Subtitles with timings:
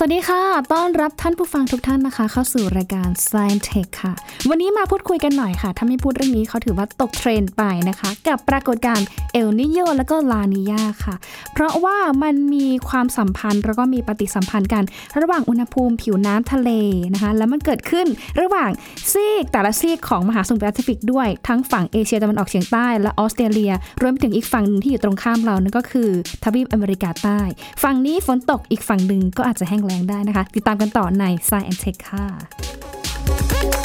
[0.00, 4.12] สวัสดีค่ะ ต้อนรับท่านผู้ฟังทุกท่านนะคะ เข้าสู่รายการ Science Tech ค่ะ
[4.48, 11.14] วันนี้มาพูดคุยกันหน่อยค่ะ ถ้าไม่พูดเรื่องนี้เขาถือว่าตกเทรนด์ไปนะคะ กับปรากฏการณ์เอลนิโยและก็ลานิยาค่ะ
[11.52, 14.84] เพราะว่ามันมีความสัมพันธ์แล้วก็มีปฏิสัมพันธ์กัน
[15.20, 16.70] ระหว่างอุณหภูมิผิวน้ำทะเล
[17.14, 18.06] นะคะ แล้วมันเกิดขึ้น
[18.40, 18.70] ระหว่าง
[19.12, 23.72] ซีกแต่ละซีกของมหาสมุทรแปซิฟิกด้วย ทั้งฝั่งเอเชียตะวันออกเฉียงใต้และออสเตรเลีย
[24.02, 26.08] รวมไปถึงอีกฝั่งหนึ่งที่อยู่ตรงข้ามเรานั่นก็คือ
[26.44, 27.40] ทวีปอเมริกาใต้
[27.82, 33.77] ฝั่งนี้ฝนตกอีกฝั่งหนึ่งก็อาจจะแห้งแรงได้นะคะ ติดตามกันต่อใน Science and Tech ค่ะ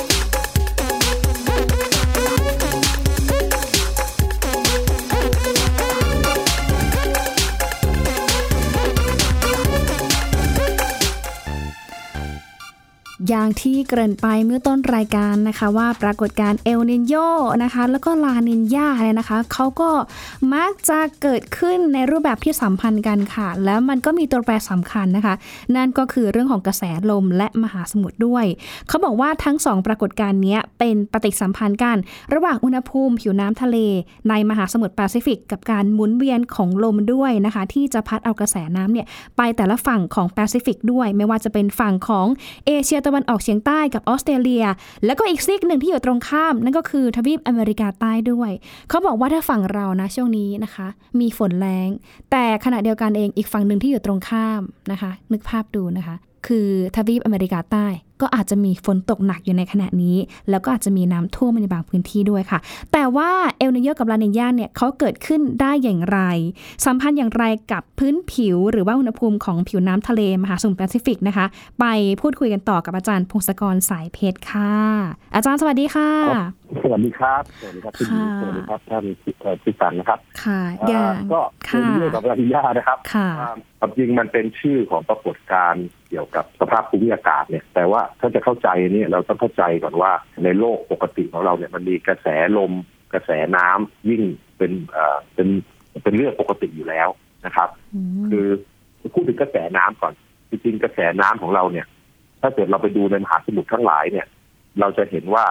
[13.30, 17.16] อย่างที่เกริ่นไปเมื่อต้นรายการนะคะว่าปรากฏการณ์เอลนินโย
[17.64, 19.90] นะคะ แล้วก็ลานินยาเนี่ยนะคะเขาก็
[20.54, 25.34] มักจะเกิดขึ้นในรูปแบบที่สัมพันธ์กันค่ะ แล้วมันก็มีตัวแปรสำคัญนะคะ
[25.76, 28.46] นั่นก็คือเรื่องของกระแสลมและมหาสมุทรด้วย
[28.88, 31.98] เขาบอกว่าทั้งสองปรากฏการณ์นี้เป็นปฏิสัมพันธ์กัน
[32.34, 33.78] ระหว่างอุณหภูมิผิวน้ำทะเล
[34.30, 42.28] ในมหาสมุทรแปซิฟิก กับการหมุนเวียนของลมด้วยนะคะ ที่จะพัดเอากระแสน้ำเนี่ยไปแต่ละฝั่งของแปซิฟิกด้วย ไม่ว่าจะเป็นฝั่งของ
[42.68, 44.66] เอเชียตะวันออกเฉียงใต้กับออสเตรเลีย
[45.06, 48.52] แล้วก็อีกซีกหนึ่งที่อยู่ตรงข้าม นั่นก็คือทวีปอเมริกาใต้ด้วย
[48.90, 50.88] เขาบอกว่าถ้าฝั่งเรานะช่วงนี้นะคะ
[51.20, 51.90] มีฝนแรง
[52.32, 54.62] แต่ขณะเดียวกันเองอีกฝั่งหนึ่งที่อยู่ตรงข้าม
[54.92, 56.16] นะคะ นึกภาพดูนะคะ
[56.48, 57.88] คือทวีปอเมริกาใต้
[58.24, 60.18] ก็อาจจะมีฝนตกหนักอยู่ในขณะนี้
[60.50, 62.60] แล้วก็อาจจะมีน้ำท่วมในบางพื้นที่ด้วยค่ะ
[62.94, 66.20] แต่ว่าเอลนิโยกับลานิญาเนี่ยเขาเกิดขึ้นได้อย่างไร
[66.86, 71.46] สัมพันธ์อย่างไรกับพื้นผิว หรือว่าอุณหภูมิของผิวน้ำทะเลมหาสมุทรแปซิฟิกนะคะ
[71.80, 71.86] ไป
[72.22, 74.74] พูดคุยกันต่อกับอาจารย์พงศกรสายเพชรค่ะ
[75.36, 76.10] อาจารย์สวัสดีค่ะ
[76.84, 79.04] สวัสดีครับ สวัสดีครับพี่หมีค่ะสวัสดีครับท่าน
[79.42, 90.12] เอ่อพี่สันนะครับ ค่ะอย่างเอ่อก็ค่ะเป็นเรื่องกับราธิยานะครับค่ะอ่าความจริงมันเป็นชื่อของปรากฏการณ์เกี่ยวกับสภาพภูมิอากาศเนี่ยแต่ว่าถ้าจะเข้าใจเนี่ยเราต้องเข้าใจก่อนว่า
[90.44, 92.28] ในโลกปกติของเราเนี่ยมันมีกระแส
[92.58, 92.72] ลม
[93.14, 94.22] กระแสน้ำยิ่ง
[94.58, 95.48] เป็นเอ่อเป็น
[96.04, 97.10] เป็นเรื่องปกติอยู่แล้ว
[97.46, 97.70] นะครับ
[98.22, 98.46] มคือ
[99.14, 100.14] พูดถึงกระแสน้ำก่อน
[100.50, 101.86] จริงๆกระแสน้ำของเราเนี่ย
[102.42, 104.28] ถ้าเกิดเราไปดูในมหาสมุทรทั้งหลายเนี่ย
[104.80, 105.46] เราจะเห็นว่า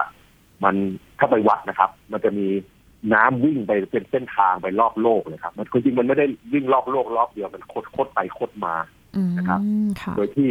[0.63, 0.75] มัน
[1.19, 2.47] ถ้าไปวัดนะครับ มันจะมี
[3.13, 8.75] น้ำวิ่งไปเป็นเส้นทางไปรอบโลกเลยครับมันจริงๆมันไม่ได้วิ่งรอบโลกรอบเดียวมันคดคดไปคดมา
[9.15, 9.59] อืมนะครับ
[10.01, 10.49] ค่ะโดยที่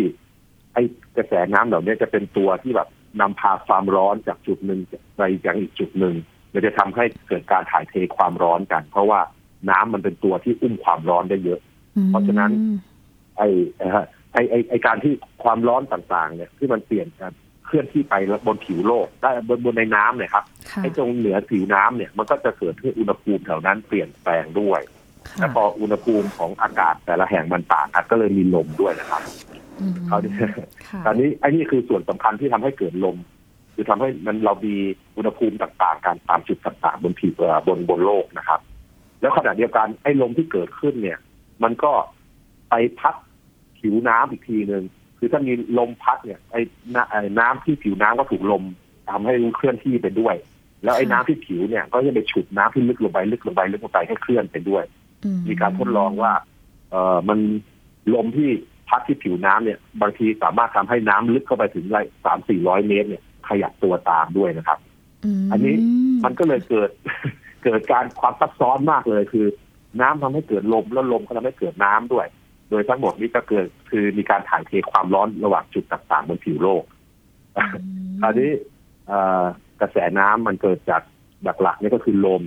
[0.74, 0.82] ไอ้
[1.16, 2.88] กระแสน้ำเหล่านี้จะเป็นตัวที่แบบ
[3.20, 4.80] นำพาความร้อนจากจุดหนึ่ง
[5.16, 6.14] ไปยังอีกจุดหนึ่ง
[6.52, 9.20] มันจะทำให้เกิดการถ่ายเทความร้อนกัน เพราะว่า
[9.70, 11.60] น้ำมันเป็นตัวที่อุ้มความร้อนได้เยอะ
[12.08, 12.50] เพราะฉะนั้น
[13.38, 15.12] ไอ้ไอ้ฮะไอ้ไอ้ไอ้การที่
[15.44, 17.32] ความร้อนต่างๆ เนี่ยที่มันเปลี่ยนกัน
[17.66, 18.14] เคลื่อนที่ไป
[18.46, 24.80] บนผิวโลกได้บนบนในน้ำเนี่ยครับค่ะไอ้ตรงเหนือผิวน้ำเนี่ยมันก็จะเกิดให้อุณหภูมิแถวนั้นเปลี่ยนแปลงด้วย
[25.28, 29.22] ค่ะแล้วพออุณหภูมิของอากาศแต่ละแห่งมันต่างกันก็เลยมีลมด้วยนะครับ
[29.52, 29.61] อืม
[30.08, 33.16] คราวนี้ค่ะตอนนี้ไอ้นี่คือส่วนสำคัญที่ทำให้เกิดลม
[33.74, 34.74] คือทำให้มันเรามี
[35.16, 38.60] อุณหภูมิต่างๆกันตามจุดต่างๆ บนผิวเอ่อบนบนโลกนะครับ
[39.20, 41.18] แล้วขณะเดียวกันไอ้ลมที่เกิดขึ้นเนี่ย
[41.62, 41.92] มันก็
[42.70, 43.14] ไปพัด
[43.78, 44.84] ผิวน้ำอีกทีหนึ่ง
[45.18, 46.60] คือถ้ามีลมพัดเนี่ยไอ้
[46.94, 48.62] น้ำไอ้น้ำที่ผิวน้ำก็ถูกลม
[49.10, 50.34] ทำให้เคลื่อนที่ไปด้วย
[50.84, 54.84] แล้วไอ้น้ำที่ผิวเนี่ยก็จะไปฉุดน้ำที่ลึกลงไปลึกลงไปลึกลงไปให้เคลื่อนไปด้วย
[55.24, 56.32] อืมีการทดลองว่า
[56.90, 57.38] เออมัน
[58.14, 58.50] ลมที่
[58.92, 64.78] พัดที่ผิวน้ำเนี่ย บางทีสามารถทำให้น้ำลึกเข้าไปถึงไรสามสี่ร้อยเมตรเนี่ย ขยับตัวตามด้วยนะครับ
[65.42, 65.74] มอันนี้
[66.24, 66.90] มันก็เลยเกิด
[67.64, 69.46] เกิดการความซับซ้อนมากเลยคือ
[70.00, 72.26] น้ำทำให้เกิดลมแล้วลมก็ทำให้เกิดน้ำด้วย
[72.70, 76.82] โดยทั้งหมดนี้ก็เกิดคือมีการถ่ายเทความร้อนระหว่างจุดต่างๆบนผิวโลก
[77.56, 77.70] อืม
[78.20, 78.50] คราวนี้
[79.08, 79.44] เอ่อ
[79.80, 81.02] กระแสน้ำมันเกิดจาก
[81.62, 82.42] หลักๆนี่ก็คือลม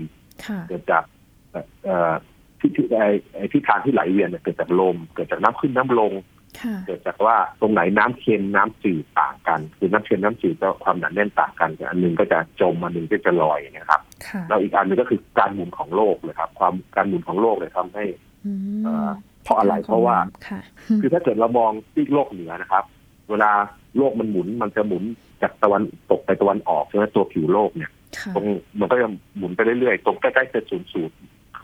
[0.46, 1.04] ค่ะเกิดจาก
[1.52, 2.14] เอ่อเอ่อ
[2.60, 6.35] ที่ที่ไอ้ไอ้ทิศทางที่ไหลเวียนเนี่ยเกิดจากลม เกิดจากน้ำขึ้นน้ำลงค่ะ
[6.86, 18.04] เกิดจากว่าตรงไหนน้ำเค็มน้ำจืดต่างกัน คือน้ำเค็มน้ำจืดก็ความหนาแน่นต่างกัน อันหนึ่งก็จะจมอันหนึ่งก็จะลอยอย่างเงี้ยครับค่ะแล้วอีกอันหนึงก็คือการหมุนของโลกเลยครับ ความการหมุนของโลกเลยทำให้
[18.46, 19.10] อืมเอ่อ
[19.44, 20.18] เพราะอะไรเพราะว่า
[20.48, 20.60] ค่ะ
[21.02, 22.84] คือถ้าเกิดเรามองซีกโลกเหนือนะครับ
[23.30, 23.52] เวลา
[23.98, 25.04] โลกมันหมุนมันจะหมุน
[25.42, 25.82] จากตะวัน
[26.12, 28.46] ตกไปตะวันออกใช่ไหมตัวผิวโลกเนี่ยค่ะตรง
[28.80, 31.16] มันก็จะหมุนไปเรื่อยๆตรงใกล้ๆเส้นศูนย์สูตร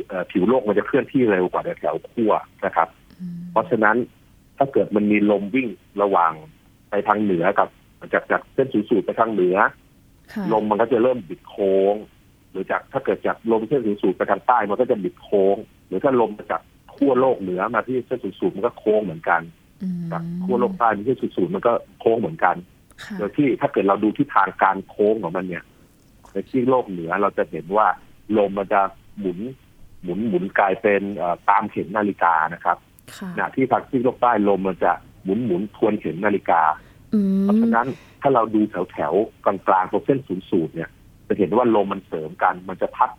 [0.07, 2.33] เอ่อผิวโลกมันจะเคลื่อนที่เร็วกว่าแถวขั้ว
[2.65, 2.87] นะครับ
[3.19, 3.95] อืมเพราะฉะนั้น
[4.61, 5.67] ถ้าเกิดมันมีลมวิ่ง
[6.01, 6.33] ระหว่าง
[6.89, 7.69] ไปทางเหนือกับ
[8.13, 9.57] จากจากเส้นศูนย์สูตรไปทางเหนือ
[10.33, 11.95] ค่ะลมมันก็จะเริ่มบิดโค้ง
[12.51, 15.55] หรือจากถ้าเกิดจากลมเส้นศูนย์สูตรไปทางใต้มันก็จะบิดโค้ง
[15.87, 16.61] หรือถ้าลมจาก
[16.95, 19.41] ขั้วโลกเหนือมาที่เส้นศูนย์สูตรมันก็โค้งเหมือนกัน
[19.83, 22.55] อืมจากขั้วโลกใต้มาที่เส้นศูนย์สูตรมันก็โค้งเหมือนกัน
[23.03, 25.63] ค่ะโดยที่ถ้าเกิดเราดูที่ทางการโค้งของมันเนี่ย
[26.31, 27.87] ในที่โลกเหนือเราจะเห็นว่า
[28.37, 28.81] ลมมันจะ
[29.19, 29.39] หมุน
[30.03, 32.90] หมุนหมุนกลายเป็นเอ่อตามเข็มนาฬิกานะครับค่ะ
[33.35, 34.91] ขณะที่ทางที่โลกใต้ลมมันจะ
[35.23, 36.61] หมุนหมุนทวนเข็มนาฬิกา
[37.13, 37.87] อืมเพราะฉะนั้น
[38.21, 40.89] ถ้าเราดูแถวแถวๆกลางๆตรงเส้นศูนย์สูตรเนี่ย
[41.27, 43.09] จะเห็นว่าลมมันเสริมกัน มันจะพัด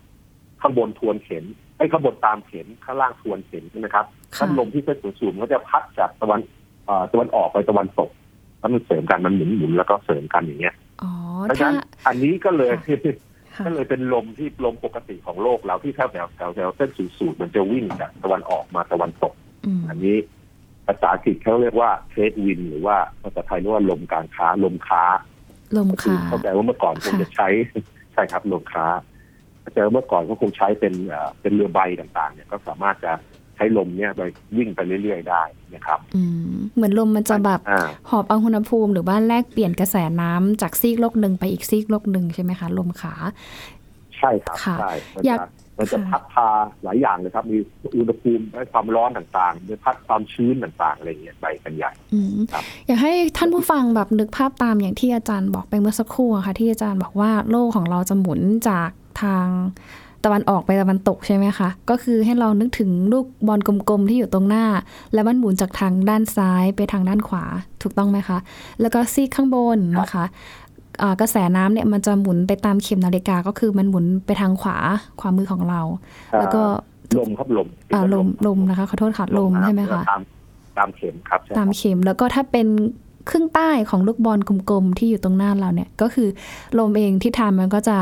[0.61, 1.45] ข้างบนทวนเข็ม
[1.77, 4.07] ไอ้ข้างบนตามเข็มข้างล่างทวนเข็มใช่ไหมครับ
[4.37, 6.41] ค่ะถ้าลมที่เส้นศูนย์สูตรมันก็จะพัดจากตะวัน
[6.87, 8.11] เอ่อตะวันออกไปตะวันตก
[8.61, 11.13] แล้วมันเสริมกันมันหมุนหมุนๆแล้วก็เสริมกันอย่างเงี้ยอ๋อ
[11.43, 11.77] เพราะฉะถ้านั้น
[12.07, 12.73] อันนี้ก็เลย
[13.57, 19.35] ค่ะก็เลยเป็นลมที่ลมปกติของโลกเราที่แถวแถวแถวแถวเส้นศูนย์สูตรมันจะวิ่งจากตะวันออกมาตะวันตก
[19.67, 20.17] อืมอันนี้
[20.87, 25.05] ภาษาอังกฤษเขาเรียกว่าเทรดวิน หรือว่าภาษาไทยเรียกว่าลมการค้า ลมค้า
[25.77, 27.49] ลมก็คือขาเข้าใจว่าเมื่อก่อนคงค่ะจะใช้
[28.13, 28.87] ใช่ครับลมค้า
[29.61, 33.13] เข้าใจว่าเมื่อก่อนก็คงใช้เป็นเอ่อเป็นเรือใบต่างๆ เนี่ยก็สามารถจะ
[33.57, 34.23] ใช้ลมเนี่ยไป
[34.57, 35.43] วิ่งไปเรื่อยๆได้
[35.75, 43.15] นะครับอืมเหมือนลมมันจะแบบอ่าหอบเอาอุณหภูมิ หรือว่าแลกเปลี่ยนกระแสน้ำจากซีกโลกหนึ่งไปอีกซีกโลกหนึ่งใช่ไหมคะ ลมขา
[44.19, 46.49] ใช่ครับค่ะใช่มันอยาจะก มันจะค่ะพัดพา
[46.83, 47.59] หลายอย่างเลยครับ มี
[47.99, 58.91] อุณหภูมิและความร้อนต่างๆมีพัดความชื้นต่างๆอะไรอย่างเงี้ยไปกันใหญ่อืมครับอยากให้ท่านผู้ฟังแบบนึกภาพตามอย่างที่อาจารย์บอกไปเมื่อสักครู่อะค่ะ ที่อาจารย์บอกว่าโลกของเราจะหมุนจาก
[59.23, 59.47] ทาง
[60.25, 64.65] ตะวันออกไปตะวันตกใช่ไหมคะ ก็คือให้เรานึกถึงลูกบอลกลมๆที่อยู่ตรงหน้า
[65.15, 67.45] แล้วมันหมุนจากทางด้านซ้ายไปทางด้านขวา
[67.83, 68.39] ถูกต้องไหมคะ
[68.81, 70.62] แล้วก็ซีกข้างบนนะคะอ่า
[71.21, 74.77] กระแสน้ำเนี่ยมันจะหมุนไปตามเข็มนาฬิกาก็คือมันหมุนไปทางขวา
[75.21, 75.81] ขวามือของเรา
[76.39, 76.63] แล้วก็
[77.19, 80.23] ลมครับลมอ่าลมลมนะคะขอโทษค่ะลมใช่ไหมคะตาม
[80.79, 82.67] ตามเข็มครับใช่ตามครับเข็มแล้วก็ถ้าเป็น
[83.31, 84.39] ครึ่งใต้ของลูกบอล
[84.71, 86.29] กลมๆที่อยู่ตรงหน้าเราเนี่ย ก็คือ
[86.79, 87.97] ลมเองที่ทางมันก็จะ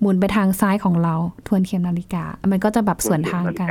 [0.00, 1.14] หมุนไปทางซ้ายของเรา
[1.46, 3.68] ทวนเข็มนาฬิกา มันก็จะแบบสวนทางกัน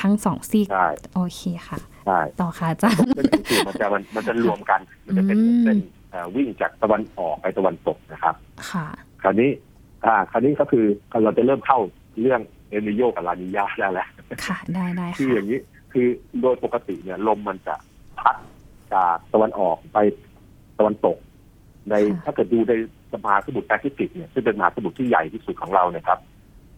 [0.00, 6.01] ทั้งสองซีกใช่โอเคค่ะใช่ต่อค่ะอาจารย์เส้นศูนย์สูตรมันจะมันมันจะรวมกันมันจะเป็นอืมเส้นเอ่อ
[6.36, 8.34] วิ่งจากตะวันออกไปตะวันตกนะครับ
[8.70, 8.86] ค่ะ
[9.22, 9.50] คราวนี้
[10.04, 10.84] อ่า คราวนี้ก็คือ
[11.24, 11.78] เราจะเริ่มเข้า
[12.20, 14.08] เรื่องเอลนิโยกับลานิญาได้แล้ว
[14.46, 15.60] ค่ะ ได้ได้คือค่ะอย่างนี้
[15.92, 16.06] คือ
[16.40, 17.74] โดยปกติเนี่ยลมมันจะ
[18.20, 18.36] พัด
[18.94, 19.98] จากตะวันออกไป
[20.78, 21.16] ตะวันตก
[21.90, 21.94] ใน
[22.24, 26.18] ถ้าเกิดดูในมหาสมุทรแปซิฟิกเนี่ยซึ่งเป็นมหาสมุทรที่ใหญ่ที่สุดของเราเนี่ยครับ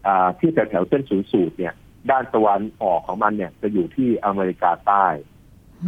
[0.06, 1.74] อ่าที่แถวแถวๆเส้นศูนย์สูตรเนี่ย
[2.10, 5.33] ด้านตะวันออกของมันเนี่ย จะอยู่ที่อเมริกาใต้อื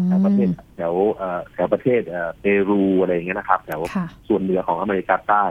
[0.05, 5.45] แถวประเทศแถวเอ่อแถวประเทศเอ่อเปรูอะไรอย่างเงี้ยนะครับแถวค่ะส่วนเหนือของอเมริกาใต้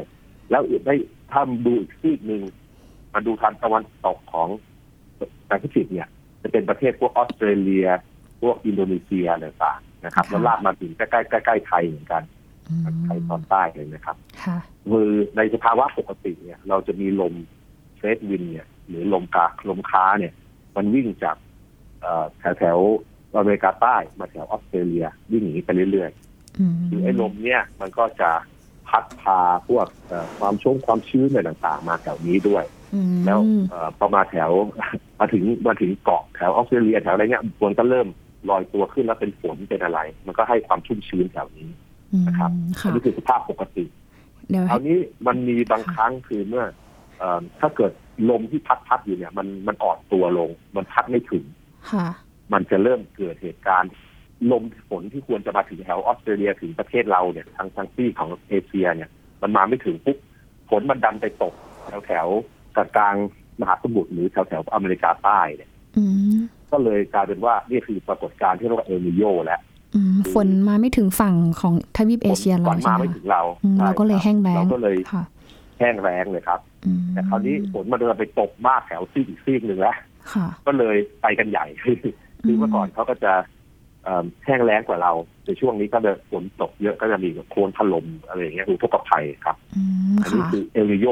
[0.49, 0.95] แล้วได้
[1.31, 2.41] ถ้าดูอีกซีกหนึ่ง
[3.13, 4.49] มาดูทางตะวันตกของ
[5.47, 6.07] แปซิฟิกเนี่ย
[6.41, 7.87] จะเป็นประเทศพวกออสเตรเลีย
[8.41, 12.23] พวกอินโดนีเซียอะไรต่างๆนะครับค่ะแล้วลากมาถึงใกล้ๆใกล้ๆไทยเหมือนกัน
[12.69, 14.57] อืมไทยตอนใต้เลยนะครับค่ะ
[14.91, 17.33] คือในสภาวะปกติเนี่ย เราจะมีลม
[17.97, 20.33] เฟสวินเนี่ย หรือลมการค้าเนี่ย
[20.75, 21.37] มันวิ่งจาก
[22.01, 28.31] เอ่อแถวแถวๆ อเมริกาใต้มาแถวออสเตรเลียวิ่งหนีไปเรื่อยๆอืมคือไอ้ลมเนี่ยมันก็จะ
[28.87, 32.63] พัดพาพวกเอ่อความชุ่มความชื้นอะไรต่าง ๆ มาแถวนี้ด้วย
[32.95, 33.39] อืมแล้ว
[33.69, 34.51] เอ่อพอมาแถว
[35.19, 38.07] มาถึงมาถึงเกาะแถวออสเตรเลียแถวอะไรเงี้ยฝนก็เริ่ม
[38.49, 41.69] ลอยตัวขึ้นแล้วเป็นฝนเป็นอะไร มันก็ให้ความชุ่มชื้นแถวนี้
[42.13, 43.85] อืมนะครับอัค่ะนนี้คือสภาพปกติ
[44.49, 44.97] เดี๋ยวคให้ราวนี้
[45.27, 46.65] มันมีบางครั้งคือเมื่อ
[47.17, 47.91] เอ่อถ้าเกิด
[48.29, 51.43] ลมที่พัดพัดอยู่เนี่ย มันมันอ่อนตัวลง มันพัดไม่ถึง
[51.91, 52.07] ค่ะ
[52.53, 53.91] มันจะเริ่มเกิดเหตุการณ์
[54.51, 59.09] ลมฝนที่ควรจะมาถึงแถวออสเตรเลียถึงประเทศเราเนี่ยทางทางซีกของเอเชียเนี่ย
[59.41, 60.17] มันมาไม่ถึงปุ๊บ
[60.69, 61.53] ฝนมันดันไปตก
[61.87, 62.27] แถวแถว
[62.75, 66.03] กลางๆมหาสมุทรหรือแถวแถวอเมริกาใต้เนี่ยอื
[66.33, 66.37] ม
[66.71, 69.61] ก็เลยกลายเป็นว่านี่คือปรากฏการณ์ที่เรียกว่าเอลนิโยแล้ว
[69.95, 75.23] อืมฝนมาไม่ถึงฝั่งของทวีปเอเชียฝเรานใช่มาไหมไม่คะถึงเราอืมใช่เราก็เลยคบแห้งแล้งเราก็เลยค่ะ
[75.79, 79.97] แห้งแรงเลยครับอืมแต่คราวนี้ฝนมันเดินไปตกมากแถวซีกอีกซีกหนึ่งแล้ว
[80.33, 81.65] ค่ะก็เลยไปกันใหญ่
[82.45, 83.33] คือคือเมื่อก่อนเขาก็จะ
[84.03, 85.11] เอิ่มแห้งแล้งกว่าเรา
[85.45, 89.81] ในช่วงนี้ก็จะฝนตกเยอะก็จะมีแบบโคลนถล่มอะไรอย่างเงี้ยอุทกภัยครับอื
[90.13, 91.07] มอันนี้ค่ะคือเอลนีโญ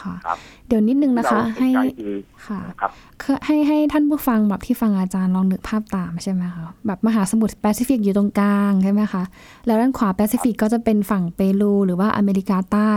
[0.00, 0.38] ค่ะครับ
[0.68, 2.16] เดี๋ยวนิดนึงนะคะที่ให้เราสนใจคือ
[2.46, 2.90] ค่ะครับ
[3.22, 9.22] คือให้ให้ท่านผู้ฟังแบบที่ฟังอาจารย์ลองนึกภาพตามใช่ไหมคะแบบมหาสมุทรแปซิฟิกอยู่ตรงกลางใช่ไหมคะ
[9.66, 12.92] แล้วด้านขวาแปซิฟิกก็จะเป็นฝั่งเปรูหรือว่าอเมริกาใต้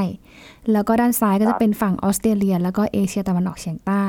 [0.72, 4.06] แล้วก็ด้านซ้ายก็จะเป็นฝั่งออสเตรเลีย แล้วก็เอเชียตะวันออกเฉียงใต้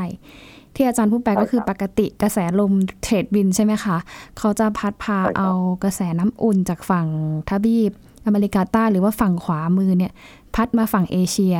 [0.74, 2.72] ที่อาจารย์พูดไปก็คือใช่ครับปกติกระแสลม
[3.02, 3.96] เทรดวินใช่ไหมคะ
[4.38, 5.50] เขาจะพัดพาใช่ครับเอา
[5.84, 7.06] กระแสน้ำอุ่นจากฝั่ง
[7.48, 7.92] ทวีป
[8.26, 10.12] อเมริกาใต้หรือว่าฝั่งขวามือเนี่ย
[10.54, 11.56] พัดมาฝั่งเอเชีย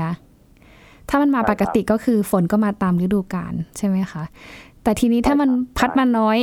[1.08, 4.22] ถ้ามันมาปกติก็คือฝนก็มาตามฤดูกาลใช่ไหมคะ
[4.82, 5.48] แต่ทีนี้ถ้ามัน
[5.78, 6.38] พัดมาน้อย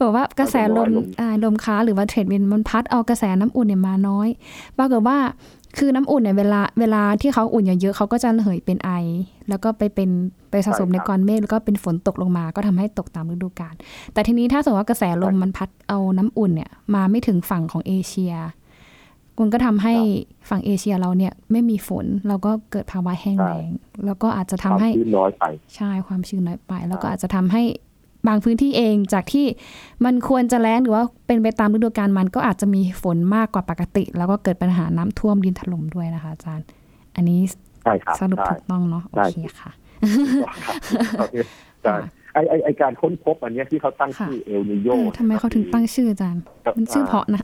[0.00, 0.90] บอกว่ากระแสลม
[1.20, 4.28] อ่าลมค้าหรือว่าเทรดวินมันพัดเอากระแสน้ำอุ่นเนี่ยมาน้อย
[4.78, 5.18] ปรากฏว่า
[5.78, 8.90] คือน้ำอุ่นเนี่ยเวลาเวลาที่เขาอุ่นเยอะๆเขาก็จะระเหยเป็นไอ
[9.48, 10.10] แล้วก็ไปเป็น
[10.50, 13.74] ไปสะสมในก้อนเมฆแล้วก็เป็นฝนตกลงมา ก็ทำให้ตกตามฤดูกาล
[14.12, 18.34] แต่ทีนี้ถ้าสมมติว่ากระแสลมมันพัดเอาน้ำอุ่นเนี่ยมาไม่ถึงฝั่งของเอเชีย
[19.40, 19.94] มันก็ทำให้
[20.48, 23.68] ฝั่งเอเชียเราเนี่ยไม่มีฝนเราก็เกิดภาวะแห้งแล้ง
[24.06, 25.44] แล้วก็อาจจะคทำวามให้ชื้นน้อยไป
[25.76, 27.62] ใช่ความชื้นน้อยไป แล้วก็อาจจะทำให้
[28.26, 29.46] บางพื้นที่เองจากที่
[30.04, 36.66] มันควรจะแล้งหรือว่าเป็นไปตามฤดูกาลมันก็อาจจะมีฝนมากกว่าปกติ แล้วก็เกิดปัญหาน้ำท่วมดินถล่มด้วยนะคะ อาจารย์
[37.16, 37.40] อันนี้
[37.82, 39.70] ใช่ครับสรุปใช่ถูกต้องเนาะโอใช่เคค่ะ
[41.82, 41.94] ใช่
[42.34, 46.42] ไอไอไอการค้นพบอันเนี้ยที่เขาตั้งค่ะชื่อเอลนิโยเออทำไมเขาถึงตั้งชื่ออาจารย์
[46.76, 47.42] มันชื่อเพราะนะ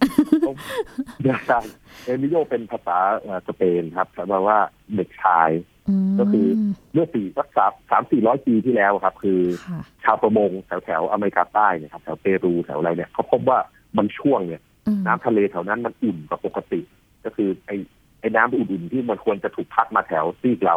[1.47, 1.59] ใช่
[2.05, 4.59] เอลนิโยเป็นภาษาเอ่อสเปนครับแปลว่า
[4.97, 5.76] เด็กชายม
[6.19, 6.47] ก็คือ
[6.93, 13.59] เมื่อสี่สักสามสามสี่ร้อยปีที่แล้วครับ คือค่ะชาวประมงแถวแถวๆอเมริกาใต้เนี่ยครับแถวเปรูแถวอะไรเนี่ยเขาพบว่า
[13.99, 16.81] มันช่วงเนี่ยอืมน้ำทะเลแถวนั้นมันอุ่นกว่าปกติ
[17.25, 17.73] ก็คือไอ
[18.21, 20.77] ไอ้น้ำอุ่นๆที่มันควรจะถูกพัดมาแถวซีกเรา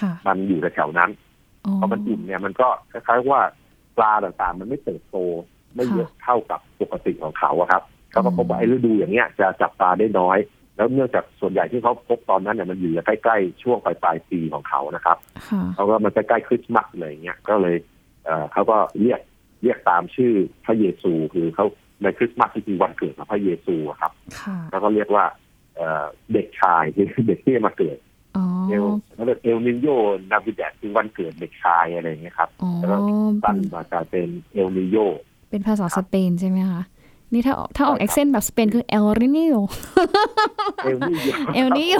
[0.00, 1.10] ค่ะมันอยู่ในแถวนั้น
[1.66, 3.40] อ๋อพอมันอุ่นเนี่ยมันก็คล้ายๆว่า
[3.96, 5.16] ปลาต่างๆ มันไม่เติบโต
[5.74, 10.38] ไม่เยอะเท่ากับปกติของเขาอะครับเขาก็พบว่าไอ้ฤดูอย่างเงี้ยจะจับปลาได้น้อย
[10.80, 15.16] แล้วเนื่องจากส่วนใหญ่ที่เขาพบตอนนั้นเนี่ยมันอยู่ใกล้ๆช่วงปลายปลายๆปีของเขานะครับ
[15.48, 17.76] ค่ะเขาก็มันใกล้ๆคริสต์มาสเลยอย่างเงี้ยก็เลย
[18.24, 19.20] เอ่อเขาก็เรียก
[19.62, 20.32] เรียกตามชื่อ
[20.64, 21.66] พระเยซูคือเขา
[22.02, 25.24] ในคริสต์มาสที่คือวันเกิดของพระเยซูอะครับค่ะแล้วก็เรียกว่า
[25.76, 27.98] เอ่อเด็กชายที่เด็กที่มาเกิด
[28.36, 29.88] อ๋อเอลเขาเรียกเอลนิโย
[30.30, 33.12] นาวิแดดคือวันเกิดเด็กชายอะไรอย่างเงี้ยครับอ๋อแล้วก็เป็
[33.44, 34.96] ตั้นงมากลายเป็นเอลนิโย
[35.50, 36.82] เป็นภาษาสเปนใช่ไหมคะ
[37.32, 39.56] นี่ถ้าออกถ้าออกใช่เอ็ครับกเซนแบบสเปนคือเอลรินิโอ
[40.84, 41.96] เอลนิโยเอลนิโย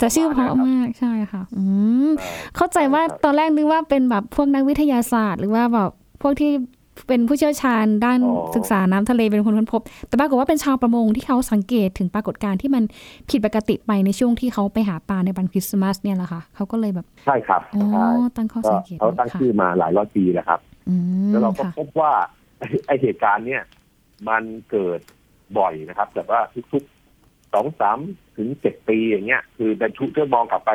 [0.00, 1.62] จะชื่อเพราะมากใช่ค่ะ อื
[2.08, 2.10] ม
[2.56, 5.90] เข้าใจว่าตอนแรกนึกว่าเป็นแบบพวกนักวิทยาศาสตร์ หรือว่าแบบ
[6.22, 6.52] พวกที่
[7.08, 12.82] เป็นผู้เชี่ยวชาญด้านอ๋อศึกษาน้ำทะเลเป็นคนค้นพบ แต่ปรากฏว่าเป็นชาวประมงที่เขาสังเกตถึงปรากฏการณ์ที่มัน
[13.30, 20.94] ผิดปกติไปในช่วงที่เขาไปหาปลาในวันคริสต์มาสเนี่ยแหละค่ะเขาก็เลยแบบใช่ครับอ๋อใช่ตั้งข้อก็สังเกตเขาตั้งค่ะชื่อมาหลายร้อยปีแล้วครับอื
[21.28, 22.10] มแล้วเราก็ค่ะพบว่า
[22.62, 23.62] ไอ้ไอเหตุการณ์เนี่ย
[24.28, 25.00] มันเกิด
[25.58, 26.40] บ่อยนะครับ แต่ว่า
[26.72, 27.98] ทุกๆสองสาม
[28.36, 30.70] ถึงเจ็ดปีอย่างเงี้ย คือเป็นชุดเพื่อมองกลับไป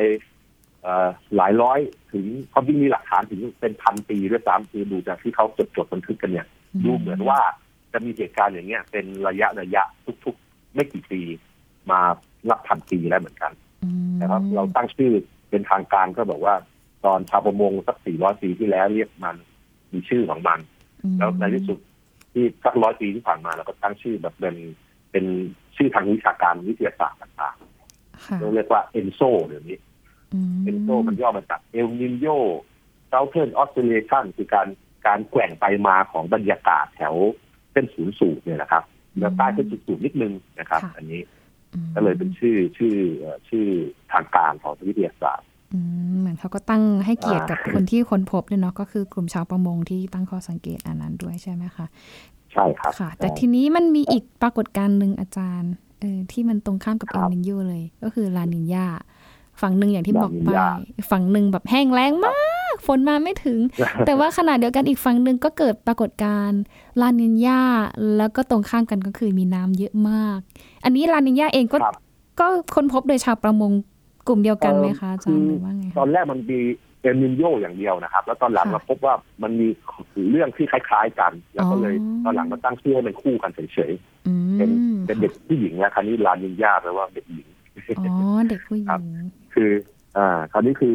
[0.83, 1.79] เอ่อหลายร้อย
[2.13, 6.47] ถึงเขายิ่งมีหลักฐานถึงเป็นพันปีด้วยซ้ำคือดูจากที่เขาจดจดๆบันทึกกันเนี่ย
[6.85, 7.39] ดูเหมือนว่า
[7.93, 9.83] จะมีเหตุการณ์อย่างเงี้ย เป็นระยะระยะ
[10.25, 11.21] ทุก ๆ ไม่กี่ปี
[11.91, 11.99] มา
[12.49, 13.51] นับพันปีแล้วเหมือนกัน
[13.83, 15.11] อืมนะครับ เราตั้งชื่อ
[15.49, 16.55] เป็นทางการก็บอกว่า
[17.05, 19.35] ตอนชาวประมงสัก400ปีที่แล้วเรียกมัน
[19.93, 20.76] มีชื่อของมันอืม
[21.17, 21.79] แล้วในที่สุด
[22.33, 24.55] ที่สักร้อยปีที่ผ่านมาเราก็ตั้งชื่อแบบเป็น
[25.11, 25.25] เป็น
[25.75, 27.55] ชื่อทางวิชาการวิทยาศาสตร์ต่าง
[28.25, 29.77] ค่ะๆเราเรียกว่า ENSO เดี๋ยวนี้
[30.33, 34.67] อืม ENSO มันย่อมาจาก El Niño Southern Oscillation คือการ
[35.07, 37.15] การแกว่งไปมาของบรรยากาศแถว
[37.71, 38.83] เส้นศูนย์สูตรเนี่ยนะครับ
[39.19, 41.21] แล้วใต้เส้นศูนย์สูตรนิดนึงนะครับ อันนี้
[41.73, 43.67] อืมก็เลยเป็นชื่อชื่อเอ่อชื่อ
[44.11, 45.56] ทางการของวิทยาศาสตร์อืม
[46.19, 51.85] เหมือนเขาก็ตั้งให้เกียรติอ่ากับคนที่ค้นพบด้วยเนาะก็คือกลุ่มชาวประมงที่ตั้งข้อสังเกตอันนั้นด้วยใช่ไหมคะ
[52.53, 58.87] ใช่ครับค่ะ แต่ใช่ทีนี้มันมีอีกปรากฏการณ์หนึ่งอาจารย์เออที่มันตรงข้ามกับคเอรัลบนิโยเลย ก็คือลานินยา
[59.61, 60.67] ฝั่งหนึ่งอย่างที่บอกไปลานิญญา
[61.09, 62.33] ฝั่งหนึ่งแบบแห้งแล้งมา
[62.73, 63.59] ก ฝนมาไม่ถึง
[64.05, 66.59] แต่ว่าขณะเดียวกันอีกฝั่งหนึ่งก็เกิดปรากฏการณ์
[67.01, 67.61] ลานินยา
[68.17, 70.39] แล้วก็ตรงข้ามกันก็คือมีน้ำเยอะมาก
[70.83, 71.95] อันนี้ลานินยาเองก็ครับ
[72.39, 73.71] ก็ค้นพบโดยชาวประมง
[74.27, 76.59] กลุ่มเดียวกันไหมคะอาจารย์หรือว่าไงตคะอนแรกมันมี
[77.01, 79.67] เอลนิโยอย่างเดียวนะครับ แล้วตอนหลังค่ะเราพบว่ามันมี
[80.29, 83.91] เรื่องที่คล้าย ๆกัน แล้วก็เลยอ๋อตอนหลังมาตั้งชื่อให้เป็นคู่กันเฉย
[84.27, 87.47] อืเป็นมๆเป็นเด็กผู้หญิงแล้วคราวนี้ลานินยาแปลว่าเด็กหญิง
[87.99, 89.71] อ๋อเด็กผู้หครัญิบงคือ
[90.17, 90.93] อ่าคราวนี้คือ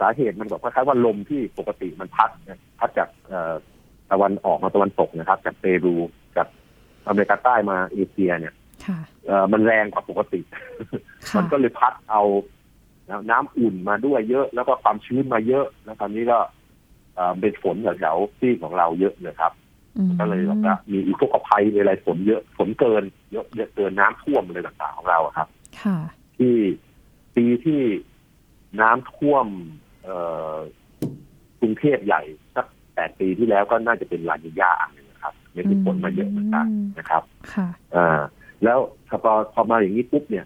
[0.00, 3.54] สาเหตุมันบอกคล้ายๆว่าลมที่ปกติมันพัดเนี่ยพัดจากเอ่อ
[4.10, 5.94] ตะวันออกมาตะวันตกนะครับ จากเปรู
[6.36, 6.48] จาก
[7.08, 8.54] อเมริกาใต้มาเอเชียเนี่ย
[8.86, 10.40] ค่ะเอ่อมันแรงกว่าปกติ
[11.28, 12.22] ค่ะมันก็เลยพัดเอา
[13.30, 16.38] น้ำอุ่นมาด้วยเยอะ แล้วก็ความชื้นมาเยอะแล้วตอนนี้ก็
[17.14, 19.52] เอ่อเป็นฝนแถวๆที่ของเราเยอะเลยครับ
[19.96, 23.02] อืมก็เลยแบบว่ามีอุทกภัยมีอะไรฝนเยอะฝนเกิน
[23.32, 25.48] เยอะเยอะเกินน้ำท่วมอะไรต่างๆของเราอะครับ
[25.82, 25.98] ค่ะ
[26.38, 26.54] ที่
[27.36, 27.82] ปีที่
[28.80, 29.46] น้ำท่วม
[30.02, 30.16] เอ่
[30.52, 30.54] อ
[31.60, 32.22] กรุงเทพใหญ่
[32.56, 36.66] สักแปดปีที่แล้วก็น่าจะเป็นลานิญาอันหนึ่งนะครับนี่คือฝนมาเยอะเหมือนกัน
[36.98, 37.22] นะครับ
[37.54, 38.20] ค่ะอ่า
[38.64, 40.44] แล้วพอพอมาอย่างนี้ปุ๊บเนี่ย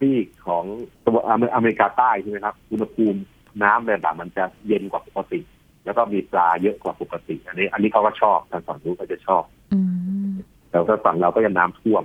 [0.00, 0.14] ที่
[0.46, 0.64] ของ
[1.06, 3.20] ตัวอเมอเมริกาใต้ใช่ไหมครับอุณหภูมิ
[3.62, 5.40] น้ำระดับมันจะเย็นกว่าปกติ
[5.84, 9.42] แล้วก็มีปลาเยอะกว่าปกติ อันนี้ อันนี้เขาก็ชอบทางฝั่งนู้นก็จะชอบ
[9.72, 9.78] อื
[10.28, 10.30] ม
[10.70, 12.04] แล้วก็ฝั่งเราก็จะน้ำท่วม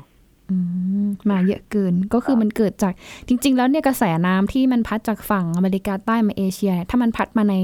[0.52, 0.58] อื
[1.06, 2.94] มมาเยอะเกินก็คือมันเกิดจาก
[3.28, 7.56] จริง ๆ แล้วเนี่ยกระแสน้ำที่มันพัดจากฝั่งอเมริกาใต้มาเอเชีย ถ้ามันพัดมาใน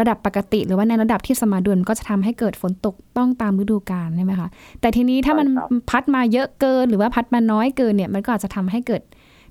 [0.00, 4.48] ระดับปกติ หรือว่าในระดับที่สมดุลก็จะทำให้เกิดฝนตกต้องตามฤดูกาลใช่ไหมคะ
[4.80, 9.02] แต่ทีนี้ถ้ามันใช่ครับพัดมาเยอะเกินหรือว่าพัดมาน้อยเกินเนี่ยมันก็อาจจะทำให้เกิด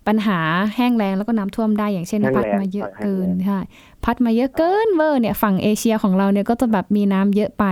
[0.07, 0.39] ปัญหา
[0.75, 3.59] แห้งแล้งแล้วก็น้ำท่วมได้อย่างเช่นแห้งพัดแล้งมาเยอะใช่เกินแห้งแล้งใช่
[4.03, 7.65] พัดมาเยอะเกินเวอร์เนี่ยฝั่งเอเชียของเราเนี่ยก็จะแบบมีน้ำเยอะไป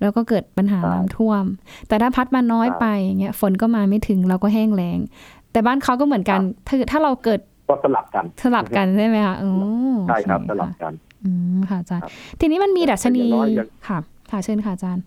[0.00, 1.44] แล้วก็เกิดปัญหาน้ำท่วม
[1.88, 4.98] แต่ถ้าพัดมาน้อยไปอย่างเงี้ยฝนก็มาไม่ถึงเราก็แห้งแล้ง
[5.52, 9.52] แต่บ้านเขาก็เหมือนกันถ้าถ้าเราเกิดก็สลับกันสลับกันใช่ไหมคะอ๋อ
[10.08, 10.92] ใช่ครับโอสเลับกัน
[11.24, 13.98] อืมค่ะอาจารย์ครับทีนี้มันมีดัชนีอย่างน้อยอย่างค่ะ
[14.30, 15.04] ค่ะเชิญค่ะอาจารย์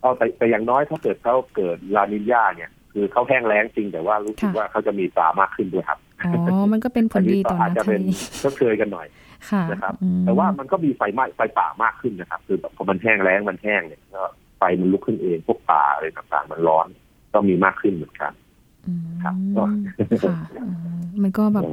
[0.00, 8.10] เอาแต่แต่อย่างน้อยถ้าเกิดเขาเกิดลานินยาเนี่ย คือเขาแห้งแล้งจริงแต่ว่ารู้สึกค่ะว่าเขาจะมีปลามากขึ้นด้วยครับอ๋อมันก็เป็นผลดีต่ออาจน้ำจะทะเป็นเล
[8.42, 9.06] ชดเชยกันหน่อย
[9.50, 14.24] ค่ะนะครับอืมแต่ว่ามันก็มีไฟไหม้ไฟป่ามากขึ้นนะครับ คือแบบพอมันแห้งแล้งมันแห้งเนี่ยก็
[14.58, 16.86] ไฟมันลุกขึ้นเองพวกป่าอะไรต่างๆมันร้อน
[17.32, 18.32] ก็มีมากขึ้นเหมือนกัน
[18.86, 21.64] อืมครับค่ะอืมมันก็แบบ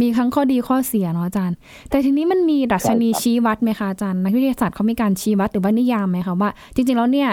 [0.00, 1.56] มีทั้งข้อดีข้อเสียเนาะอาจารย์
[1.90, 7.30] แต่ทีนี้มันมีดัชนีใช่ครับชี้วัดไหมคะอาจารย์นักวิทยาศาสตร์เขามีการชี้วัดหรือว่านิยามไหมคะว่า จริงๆแล้วเนี่ย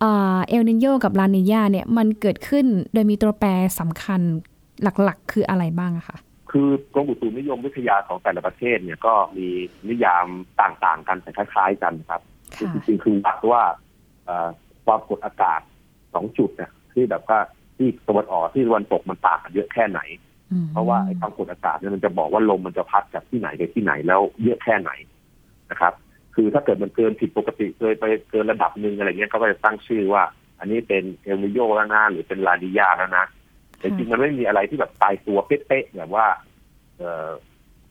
[0.00, 3.48] เอ่อเอลนิโยกับลานิญาเนี่ยมันเกิดขึ้นโดยมีตัวแปร
[3.80, 4.20] สำคัญ
[4.82, 6.18] หลักๆ คืออะไรบ้างอะคะ
[6.50, 9.48] คือกรมอุตุนิยมวิทยาของแต่ละประเทศเนี่ยก็มี
[9.88, 10.26] นิยาม
[10.60, 12.20] ต่างๆ กันแต่คล้ายๆกันครับ
[12.56, 13.62] ค่ะจริงๆคือวัดว่า
[14.24, 14.48] เอ่อ
[14.84, 15.60] ความกดอากาศ
[16.14, 17.38] สองจุดเนี่ยที่แบบว่า
[17.76, 20.00] ที่ตะวันออกที่ตะวันตกมันต่างกันเยอะแค่ไหน
[20.52, 24.90] อืมเพราะว่าไอ้ความกดอากาศเนี่ยมันจะบอกว่าลมมันจะพัดจากที่ไหนไปที่ไหนแล้วเยอะแค่ไหน
[25.70, 25.92] นะครับ
[26.34, 30.22] คือถ้าเกิดมันเกินผิดปกติเกินไปเกินระดับหนึ่งอะไรเงี้ยก็จะตั้งชื่อว่า
[30.58, 33.24] อันนี้เป็นเอลนิโยแล้วนะหรือเป็นลาดิยาแล้วนะ
[33.78, 36.26] แต่จริงมันไม่มีอะไรที่แบบตายตัวเป๊ะๆแบบว่า
[36.98, 37.30] เออ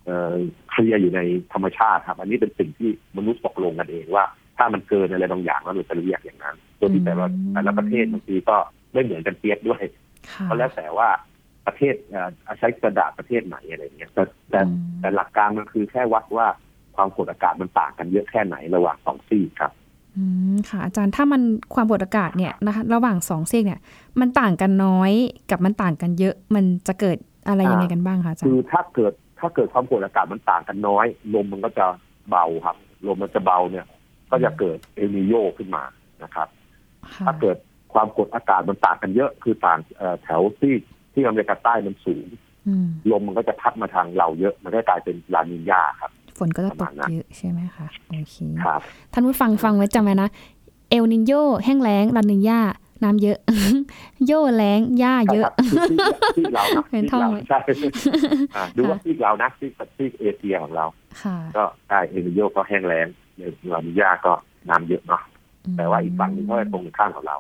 [0.06, 0.34] เออ
[0.70, 1.20] เคลียร์อยู่ใน
[1.54, 4.26] ธรรมชาติครับ อันนี้เป็นสิ่งที่มนุษย์ตกลงกันเองว่า
[4.58, 8.58] ถ้ามันเกินอะไรบางอย่างแล้วมันจะเรียกอย่างนั้นโดยที่แต่ละแต่ละประเทศบางทีก็
[8.94, 9.84] ไม่เหมือนกันเปียกด้วย
[10.32, 11.10] ค่ะก็แล้วแต่ว่า
[11.68, 14.24] ประเทศอ่อใช้กระดาษประเทศไหนอะไรเงี้ยแต่
[15.00, 16.48] แต่หลักการมันคือแค่วัดว่า
[16.96, 19.72] ความกดอากาศมันต่างกันเยอะแค่ไหนระหว่างสองซีกครับ
[20.18, 20.24] อื
[20.54, 21.42] มค่ะ อาจารย์ถ้ามัน
[21.74, 23.82] ความกดอากาศเนี่ยนะคะระหว่างสองซีกเนี่ย
[24.20, 25.12] มันต่างกันน้อย
[25.52, 31.86] กับมันต่างกันเยอะมันจะเกิดอะไรยังไงกันบ้างคะอาจารคือย์ถ้าเกิดถ้าเกิดความกดอากาศมันต่างกันน้อย ลมมันก็จะ
[32.30, 33.86] เบาครับ ลมมันจะเบาเนี่ย
[34.32, 35.84] ก็จะเกิดเอลนิโยขึ้นมา
[36.24, 36.48] นะครับ
[37.14, 37.58] ค่ะถ้าเกิด
[37.94, 40.74] ความกดอากาศมันต่างกันเยอะ คือต่างเอ่อแถวที่
[41.14, 42.28] ที่อเมริกาใต้มันสูง
[42.68, 48.36] อืมลมมันก็จะพัดมาทางเราเยอะ มันก็กลายเป็นลานินยาครับฝ นก็จะตประกมาณนั้นเยอะใช่ไหมคะโอเค
[48.66, 48.82] ครับ
[49.14, 50.30] ท่านผู้ฟังฟังไว้จำไว้นะ
[50.90, 51.34] เอลนินโย
[51.66, 52.62] แห้งแล้งลานินยา
[53.04, 53.38] น้ำเยอะ
[54.26, 57.60] โยแล้งหญ้าเยอะใช่ครับคือที่ที่เรานะเป็นที่ท่องเราไว้ใช่
[58.56, 60.86] อ่าดูว่าที่เรานะที่ที่เอเชียของเรา
[61.22, 63.08] ค่ะก็ได้เอลนิโยก็แห้งแล้ง
[63.74, 64.34] ลานินยาก็
[64.70, 65.22] น้ำเยอะเนาะ
[65.78, 67.38] แต่ว่าอีกฝั่งหนึงก็ตรงข้ามกับเรา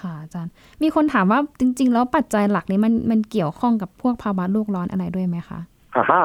[0.00, 5.60] ค่ะอาจารย์ มีคนถามว่าจริง ๆ แล้วปัจจัยหลักนี้มันมันเกี่ยวข้องกับพวกภาวะโลกร้อนอะไรด้วยไหมคะ
[5.94, 6.22] ฮ่าฮ่า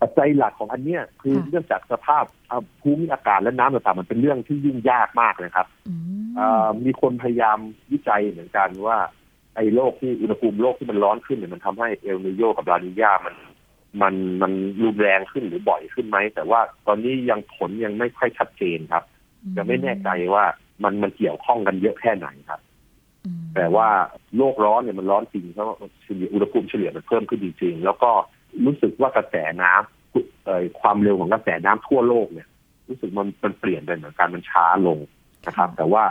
[0.00, 5.94] ปัจจัยหลักของอันเนี้ยคือค่ะเรื่องจากสภาพอ่าภูมิอากาศและน้ำต่างๆมันเป็นเรื่องที่ยุ่งยากมากเลยครับอื
[6.26, 7.58] มอ่ามีคนพยายาม
[7.92, 8.98] วิจัยเหมือนกันว่า
[9.56, 13.36] ไอ้โลกที่อุณหภูมิโลกที่มันร้อนขึ้นเนี่ยมันทำให้เอลนิโยกับลานิญามัน
[14.02, 19.04] มันมันรุนแรงขึ้นหรือบ่อยขึ้นไหม แต่ว่าตอนนี้ยังผลยังไม่ค่อยชัดเจนครับ
[19.56, 20.44] ยังไม่แน่ใจว่า
[20.82, 22.60] มันมันเกี่ยวข้องกันเยอะแค่ไหนครับ
[23.24, 23.88] อืมแต่ว่า
[24.36, 28.10] โลกร้อนเนี่ยมันร้อนจริงเพราะว่าเฉลี่ยอุณหภูมิเฉลี่ยมันเพิ่มขึ้นจริงๆ แล้วก็
[28.66, 32.48] รู้สึกว่ากระแสน้ำเอ่อความเร็วของกระแสน้ำทั่วโลกเนี่ย
[32.88, 34.98] รู้สึกมันมันเปลี่ยนไปเหมือนกันมันช้าลง
[35.46, 36.04] นะครับ แต่ว่า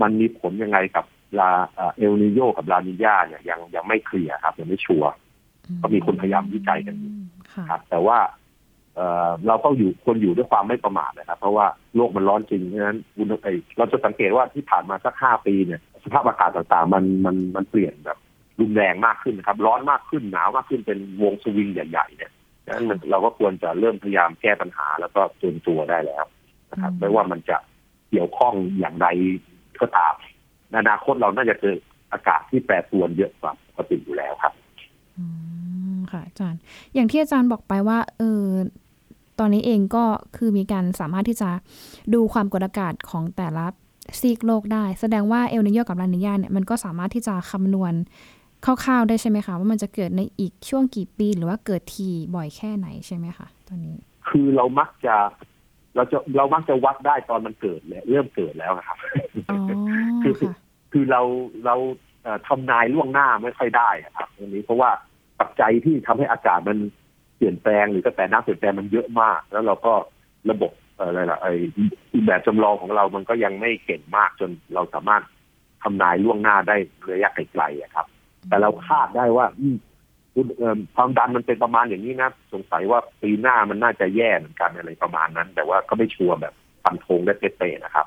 [0.00, 1.04] มันมีผลยังไงกับ
[1.38, 5.10] ลาเอ่อเอลนิโยกับลานิญาเนี่ยยังยังไม่เคลียร์ครับยังไม่ชัวร์
[5.82, 7.12] ก็มีคนพยายามวิจัยกันอยู่
[7.52, 8.18] ค่ะครับ แต่ว่า
[8.94, 11.66] เอ่อเราต้องอยู่ควรอยู่ด้วยความไม่ประมาทนะครับ เพราะว่า
[11.96, 18.18] โลกมันร้อนจริงเพราะฉะนั้นอุณหไอเราจะสังเกตว่าที่ผ่านมาสักห้าปีเนี่ย สภาพอากาศต่างๆ มันมันมันเปลี่ยนแบบ
[18.60, 22.32] รุนแรงมากขึ้นนะครับ ร้อนมากขึ้นหนาวมากขึ้นเป็นวงสวิงใหญ่ๆเนี่ย
[22.66, 26.24] ดังนั้นมันเราก็ควรจะเริ่มพยายามแก้ปัญหาแล้วก็เตรียมตัวได้แล้ว
[26.72, 27.56] นะครับอืมไม่ว่ามันจะ
[28.10, 29.06] เกี่ยวข้องอย่างใด
[29.80, 30.14] ก็ตาม
[30.70, 31.76] ในอนาคตเราน่าจะเจอ
[32.12, 34.52] อากาศที่แปรปรวนเยอะกว่าปกติอยู่แล้วครับ
[35.18, 35.24] อื
[35.96, 36.60] มค่ะอาจารย์
[36.94, 38.44] อย่างที่อาจารย์บอกไปว่า เออ
[39.38, 40.04] ตอนนี้เองก็
[40.36, 41.50] คือมีการสามารถที่จะ
[42.14, 43.66] ดูความกดอากาศของแต่ละ
[44.20, 47.92] ซีกโลกได้ แสดงว่าเอลนิโยกับลานิญาเนี่ยมันก็สามารถที่จะคำนวณ
[48.64, 53.96] คร่าวๆได้ใช่ไหมคะ ว่ามันจะเกิดในอีกช่วงกี่ปี หรือว่าเกิดทีบ่อยแค่ไหนใช่ไหมคะตอนนี้
[54.28, 55.16] คือเรามักจะ
[55.96, 58.98] เราจะเรามักจะวัดได้ตอนมันเกิดแล้วเริ่มเกิดแล้วนะครับ
[59.50, 59.60] อ๋อ
[60.22, 60.54] คือค่ะ
[60.92, 61.22] คือเรา
[61.66, 61.74] เรา
[62.22, 64.90] เอ่อทำนายล่วงหน้าไม่ค่อยได้อะครับตรงนี้เพราะว่า
[65.40, 66.78] ปัจจัยที่ทำให้อากาศมัน
[67.36, 69.92] เปลี่ยนแปลงหรือกระแสน้ำเปลี่ยนแปลงมันเยอะมาก แล้วเราก็
[70.50, 71.52] ระบบเอ่ออะไรล่ะไอ้
[72.26, 75.22] แบบจำลองของเรามันก็ยังไม่เก่งมากจนเราสามารถ
[75.82, 76.76] ทำนายล่วงหน้าได้
[77.12, 78.06] ระยะไกลๆอะครับ
[78.48, 79.76] แต่เราคาดได้ว่า อืม
[80.34, 88.06] คุณเอิ่มความดันมันเป็นประมาณอย่างนี้นะ สงสัยว่าปีหน้ามันน่าจะแย่เหมือนกันอะไรประมาณนั้น แต่ว่าก็ไม่ชัวร์แบบฟันธงได้เป๊ะๆนะครับ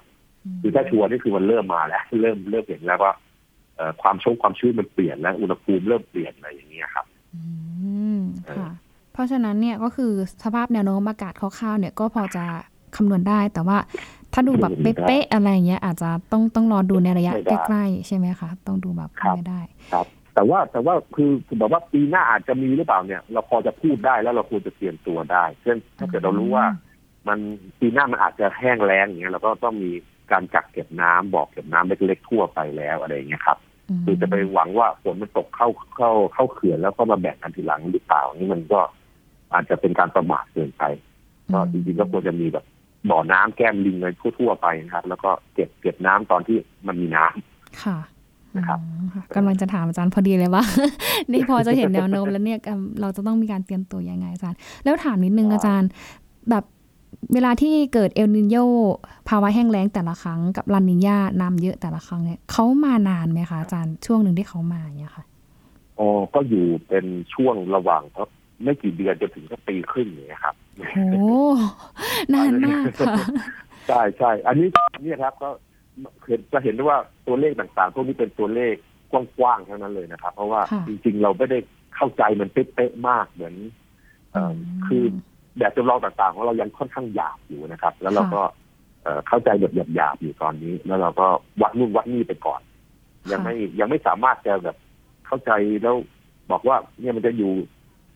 [0.61, 3.13] คือถ้าชัวร์นี่คือมันเริ่มมาแล้ว เริ่มเริ่มเห็นแล้วว่า
[3.75, 7.41] เอ่อความชุ่มความชื้นมันเปลี่ยนแล้วอุณหภูมิเริ่มเปลี่ยนอะไรอย่างเงี้ยครับอื
[8.17, 8.19] ม
[8.49, 8.71] ค่ะ
[9.13, 10.11] เพราะฉะนั้นเนี่ยก็คือ
[10.43, 12.43] สภาพแนวโน้มอากาศคร่าวๆเนี่ยก็พอจะ
[12.95, 13.77] คำนวณได้ แต่ว่า
[14.33, 19.61] ถ้าดูแบบเป๊ะๆอะไรอย่างเงี้ยอาจจะต้องต้องรอดูในระยะไม่ใกได้ล้ๆใช่ไหมคะต้องดูแบบครับไม่ได้
[19.93, 26.65] ครับ แต่ว่าแต่ว่าคือคือแบบว่าปีหน้าอาจจะมีหรือเปล่าเนี่ย เราพอจะพูดได้แล้วเราควรจะเตรียมตัวได้เช่นถ้าเกิดเรารู้ว่า
[27.27, 27.39] มัน
[27.79, 29.91] ปีหน้ามันอาจจะแห้งแล้งอย่างเงี้ยเราก็ต้องมี
[30.31, 33.57] การกักเก็บน้ำบอกเก็บน้ำเล็กๆทั่วไปแล้วอะไรอย่างเงี้ยครับ
[33.99, 38.79] มคือจะไปหวังว่าฝนมันตกเข้าเข้าเข้าเขื่อนแล้วก็มาแบ่งกันทีหลังหรือเปล่านี่มันก็
[39.53, 40.83] อาจจะเป็นการประมาทเกินไป
[41.53, 42.65] ก็จริงๆก็ควรจะมีแบบ
[43.09, 47.97] บ่อน้ำแก้มลิงอะไรทั่วๆไปนะครับ แล้วก็เก็บเก็บน้ำตอนที่มันมีน้ำค่ะ
[48.57, 50.63] นะครับอืมค่ะกำลังจะถามอาจารย์พอดีเลยว่า
[51.31, 55.89] นี่พอจะเห็นแนวโน้มแล้วเนี่ยเอิ่มเราจะต้องมีการเตรียมตัวยังไงอาจารย์ แล้วถามนิดนึงอาจารย์
[56.49, 56.63] แบบ
[57.33, 58.57] เวลาที่เกิดเอลนิโย
[59.29, 65.25] ภาวะแห้งแล้งแต่ละครั้งกับลานิญาน้ำเยอะแต่ละครั้งเนี่ยเขามานานไหมคะอาจารย์ช่วงหนึ่งที่เขามาเนี่ยค่ะ
[65.99, 68.29] อ๋อก็อยู่เป็นช่วงระหว่างครับ
[68.63, 70.55] ไม่กี่เดือนจนถึงสักปีครึ่งอย่างเงี้ยครับ
[71.13, 71.27] โอ้
[72.33, 73.15] นานมากค่ะ
[73.87, 74.67] ใช่ใช่อันนี้
[75.03, 75.49] เนี่ยครับก็
[76.27, 78.75] เห็นจะเห็นได้ว่าตัวเลขต่างๆพวกนี้เป็นตัวเลข
[79.12, 81.60] กว้างๆทั้งนั้นเลยนะครับ เพราะว่าค่ะจริงๆ เราไม่ได้
[81.95, 83.56] เข้าใจมันเป๊ะๆมากเหมือน
[84.32, 84.53] เอ่ออ
[84.86, 85.03] คือ
[85.58, 88.41] แบบจำลองต่างๆของเรายังค่อนข้างหยาบอยู่นะครับ แล้วเราก็
[89.03, 91.27] เอ่อเข้าใจแบบหยาบๆอยู่ตอนนี้ แล้วเราก็
[91.62, 92.62] วัดนู่นวัดนี่ไปก่อน
[93.32, 94.75] ยังไม่ยังไม่สามารถจะแบบ
[95.27, 95.51] เข้าใจ
[95.84, 95.95] แล้ว
[96.51, 97.51] บอกว่าเนี่ยมันจะอยู่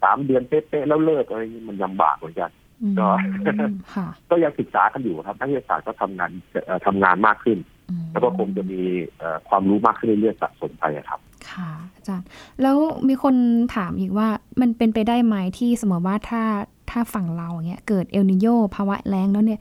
[0.04, 2.66] สามเดือนเป๊ะๆแล้วเลิกอะไรอย่างนี้มันลำบากเหมือนกันอืม
[3.00, 3.10] ก็
[3.96, 6.32] ค่ะก็ยังศึกษากันอยู่ครับนักวิทยาศาสตร์ก็ทำงาน
[6.66, 7.58] เอ่อทำงานมากขึ้น
[7.90, 8.82] อืมแล้วก็คงจะมี
[9.18, 11.20] เอ่อความรู้มากขึ้นเรื่อยๆสะสมไปอะครับ
[11.52, 12.28] ค่ะอาจารย์
[12.62, 13.36] แล้วมีคน
[13.76, 14.28] ถามอีกว่า
[14.62, 16.44] มันเป็นไปได้ไหมที่สมมติว่าถ้า
[16.90, 19.60] ถ้าฝั่งเราอย่างเงี้ยเกิดเอลนิโยภาวะแล้งแล้วเนี่ย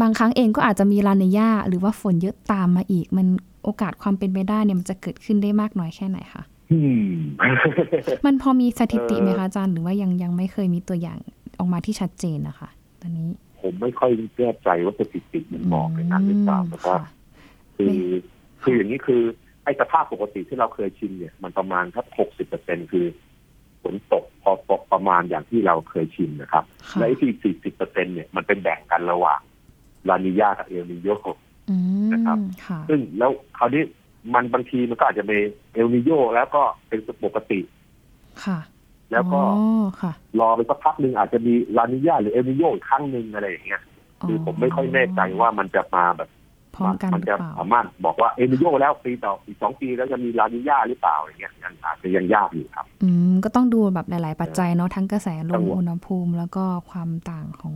[0.00, 3.26] บางครั้งเองก็อาจจะมีลาเนยาหรือว่าฝนเยอะตามมาอีก มัน
[3.64, 7.12] โอกาสความเป็นไปได้เนี่ยมันจะเกิดขึ้นได้มากน้อยแค่ไหนคะอืม
[8.26, 11.18] มันพอมีสถิติไหมเอ่คะออาจารย์หรือว่ายังยังไม่เคยมีตัวอย่าง
[11.58, 12.68] ออกมาที่ชัดเจนนะคะ
[13.00, 13.28] ตอนนี้
[13.60, 17.10] ผมไม่ค่อยแน่ใจว่าสถิติมันบอกในนั้นหรือเปล่าแต่ว่าค่ะ
[17.76, 17.96] คือไม่
[18.62, 19.22] คืออย่างนี้คือ
[19.64, 23.06] ไอ้สภาพปกติที่เราเคยชินเนี่ย มันประมาณทักหกสิบเปอร์เซ็นคือ
[23.82, 29.40] ฝนตกพอพอประมาณอย่างที่เราเคยชินนะครับค่ะและไอ้ที่สี่สิบเปอร์เซ็นเนี่ยมันเป็นแบ่งกันระหว่าง
[30.08, 31.08] ลานิญากับเอลนิโย
[31.70, 33.82] อืมนะครับค่ะซึ่งแล้วคราวนี้
[34.34, 35.40] มันบางทีมันก็อาจจะเป็น
[35.72, 37.60] เอลนิโยแล้วก็เป็นปกติ
[38.44, 38.58] ค่ะ
[39.12, 43.82] แล้วก็อ๋อค่ะรอไปสักพักหนึ่งอาจจะมีลานิญาหรือเอลนิโยอีกครั้งหนึ่งอะไรอย่างเงี้ย
[44.28, 46.28] คือผมไม่ค่อยแน่ใจว่ามันจะมาแบบ
[46.76, 57.74] พร้อมกันมันหรือจะเปล่าสามารถบอกว่าเอลนิโยแล้วปีต่ออีกสองปีแล้วจะมีลานิญาหรือเปล่าอย่างเงี้ยยังอาจจะยังยากอยู่ครับ อืมก็ต้องดูแบบหลาย ๆ ปัจจัยเนาะทั้งกระแสลครัมบผมอุณหภูมิ แล้วก็ความต่างของ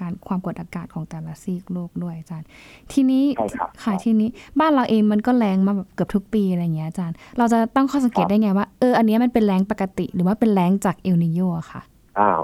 [0.00, 2.46] การความกดอากาศของแต่ละซีกโลกด้วยอาจารย์
[2.92, 4.28] ทีนี้ใช่ครับค่ะทีนี้
[4.60, 11.82] บ้านเราเองมันก็แรงมาแบบเกือบทุกปีอะไรอย่างเงี้ยอาจารย์ เราจะตั้งข้อสังเกตได้ไงว่าเอออันเนี้ยมันเป็นแรงปกติ หรือว่าเป็นแรงจากเอลนิโยอะค่ะ
[12.18, 12.40] อ้าว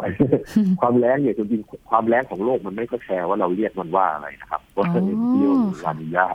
[0.80, 6.26] ความแรงเนี่ยจริงๆความแรงของโลกมันไม่ก็แคร์ว่าเราเรียกมันว่าอะไรนะครับว่าอ๋อเอลนิโยหรือลานิญา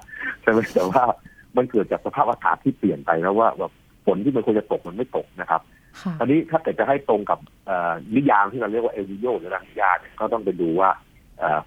[0.41, 1.03] ใช่ไหมแต่ว่า
[1.57, 3.71] มันเกิดจากสภาพอากาศที่เปลี่ยนไปแล้วว่าแบบ
[4.05, 5.61] ฝนที่มันควรจะตกมันไม่ตกนะครับ
[6.01, 11.10] ค่ะตอนนี้ถ้าเกิดจะให้ตรงกับเอ่อนิยามที่เราเรียกว่าเอลนิโยหรือลานิญาเนี่ยก็ต้องไปดูว่าเอ่อ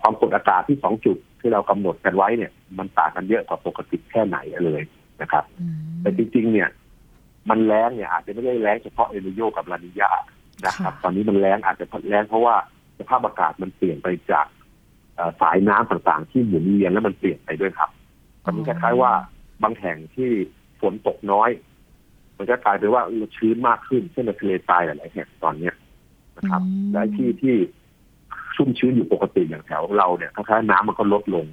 [0.00, 4.82] ความกดอากาศที่สองจุดที่เรากำหนดกันไว้เนี่ย มันต่างกันเยอะกว่าปกติแค่ไหนเลย
[5.22, 6.68] นะครับอืมแต่จริง ๆ เนี่ย
[7.50, 10.10] มันแรงเนี่ยอาจจะไม่ได้แรงเฉพาะเอลนิโยกับลานิญา
[10.66, 12.54] นะครับ ตอนนี้มันแรงอาจจะแรงเพราะว่า
[12.98, 14.46] สภาพอากาศมันเปลี่ยนไปจาก
[15.16, 17.90] เอ่อสายน้ำต่างๆ ที่หมุนเวียนแล้วมันเปลี่ยนไปด้วยครับ
[18.44, 19.12] ตอนนี้คล้ายๆว่า
[19.62, 20.30] บางแห่งที่
[20.80, 21.50] ฝนตกน้อย
[22.38, 23.02] มันก็กลายเป็นว่า
[23.36, 25.74] ชื้นมากขึ้นเช่นในทะเลทรายหลายๆแห่งตอนเนี้ย
[26.38, 27.56] นะครับอืมและไอ้ที่ที่
[28.54, 31.46] ชุ่มชื้นอยู่ปกติอย่างแถวเราเนี่ยคล้ายๆน้ำมันก็ลดลง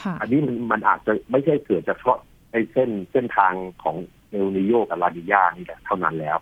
[0.00, 2.18] ค่ะอันนี้มันมันอาจจะไม่ใช่เกิดจากเฉพาะ
[2.52, 3.96] ไอ้เส้นเส้นทางของ
[4.30, 6.36] เอลนิโยกับลาดิญานี่แหละเท่านั้นแล้ว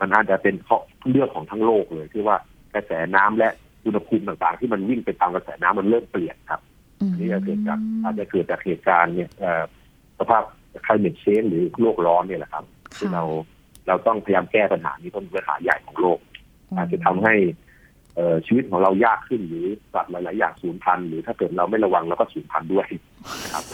[0.00, 2.36] มันอาจจะเป็นเพราะเรื่องของทั้งโลกเลยที่ว่า
[2.74, 3.50] กระแสน้ำและ
[3.84, 6.60] อุณหภูมิต่างๆ ที่มันวิ่งไปตามกระแสน้ำมันเริ่มเปลี่ยนครับ
[7.10, 9.62] อันนี้จะเกิดจากอาจจะเกิดจากเหตุการณ์เนี่ยเอ่อ
[10.18, 10.42] สภาพ
[10.86, 12.64] climate change หรือโลกร้อนเนี่ยแหละครับ
[12.96, 13.22] ที่เรา
[13.86, 16.18] เราต้องพยายามแก้ปัญหานี้เพราะเป็นปัญหาใหญ่ของโลก
[16.76, 17.54] อาจจะทำให้เอ่อ
[18.46, 22.86] ชีวิตของเรายากขึ้นหรือสัตว์หลาย ๆ อย่างสูญพันธุ์หรือถ้าเกิดเราไม่ระวังเราก็สูญพันธุ์ด้วย
[23.42, 23.64] นะครับ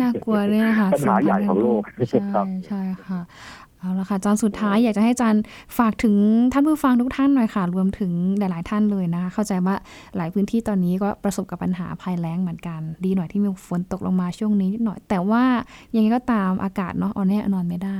[0.00, 3.20] น่ากลัวเลยนะคะปัญหาใหญ่ของโลกใช่ครับใช่ค่ะ
[3.78, 5.42] เอาละค่ะอาจารย์สุดท้ายอยากจะให้อาจารย์
[5.78, 6.14] ฝากถึง
[6.52, 9.74] ท่านผู้ฟังทุกท่านหน่อยค่ะ รวมถึงหลาย ๆ ท่านเลยนะคะเข้าใจว่า
[10.16, 15.44] หลายพื้นที่ตอนนี้ก็ประสบกับปัญหาภัยแล้งเหมือนกัน ดีหน่อยที่มีฝนตกลงมาช่วงนี้นิดหน่อย แต่ว่า
[15.94, 17.98] ยังไงก็ตามอากาศเนาะเอาแน่นอนไม่ได้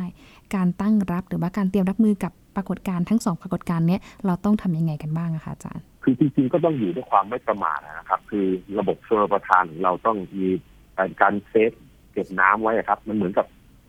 [0.54, 8.46] การตั้งรับหรือว่าการเตรียมรับมือกับ ปรากฏการณ์ทั้งสองปรากฏการณ์เนี้ยเราต้องทำยังไงกันบ้างอะคะอาจารย์ คือจริงๆก็ต้องอยู่ด้วยความไม่ประมาทนะครับ คือ
[8.78, 10.48] ระบบชลประทานของเราต้องมี
[10.96, 11.70] การการเซฟ
[12.12, 13.46] เก็บน้ำไว้อะครับ มันเหมือนกับ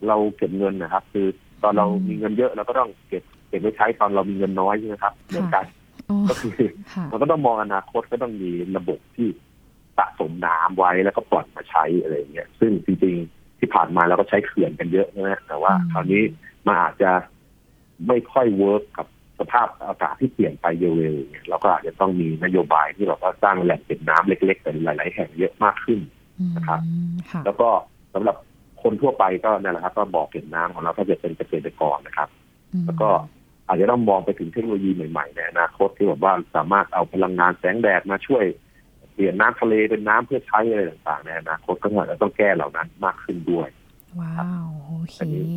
[0.08, 1.28] เราเก็บเงินนะครับ คือ
[1.64, 5.66] ตอนเรามีเงินเยอะเราก็ต้องเก็บเก็บไว้ใช้ตอนเรามีเงินน้อยใช่ไหมครับเหมือนกัน
[6.10, 6.54] อ๋อก็คือ
[6.94, 9.28] ค่ะมันก็ต้องมองอนาคตก็ต้องมีระบบที่
[9.98, 16.22] สะสมน้ำไว้แล้วก็ปล่อยมาใช้อะไรอย่างเงี้ยซึ่งจริงๆที่ผ่านมาเราก็ใช้เขื่อนกันเยอะใช่ไหมแต่ว่าอืมคราวนี้
[16.66, 17.12] มันอาจจะ
[18.08, 19.08] ไม่ค่อยเวิร์กกับ
[19.40, 26.00] สภาพอากาศที่เปลี่ยนไปเร็วๆเนี่ยเราก็อาจจะต้องมีนโยบายที่แบบว่าสร้างแหล่งเก็บน้ำเล็กๆแต่หลาย ๆ แห่งเยอะมากขึ้น
[26.56, 27.70] นะครับอืมค่ะแล้วก็
[28.14, 28.36] สำหรับ
[28.82, 32.30] คนทั่วไปก็นั่นแหละครับ ก็บอกเก็บน้ำของเราถ้าจะเป็นเกษตรกรนะครับ
[32.86, 33.10] แล้วก็
[33.68, 38.44] อาจจะต้องมองไปถึงเทคโนโลยีใหม่ๆในอนาคตที่แบบว่าสามารถเอาพลังงานแสงแดดมาช่วย
[39.14, 43.68] เปลี่ยนน้ำทะเลเป็นน้ำเพื่อใช้อะไรต่างๆในอนาคตก็อาจจะต้องแก้เหล่านั้นมากขึ้นด้วย
[44.20, 45.56] ว้าวโอเคอันนี้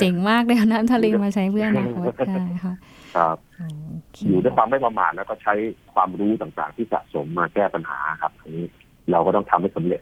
[0.00, 2.74] เจ๋งมากเลยเอาน้ำทะเลมาใช้เพื่ออนาคตได้ค่ะ
[3.16, 3.36] ครับ
[3.88, 5.54] โอเคอยู่ด้วยความไม่ประมาทแล้วก็ใช้
[5.94, 8.66] ความรู้ต่างๆ ที่สะสมมาแก้ปัญหาครับอันนี้
[9.10, 10.00] เราก็ต้องทำให้สำเร็จ